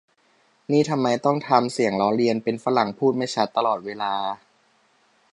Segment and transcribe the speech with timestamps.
[0.71, 4.13] นี่ทำไมต้องทำเสียงล้อเลียนเป็นฝรั่งพูดไม่ชัดตลอดเวลา